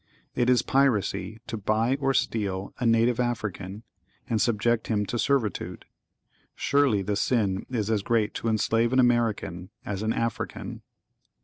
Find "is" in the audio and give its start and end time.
0.49-0.63, 7.69-7.91